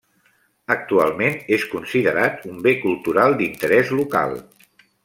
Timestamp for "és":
1.59-1.67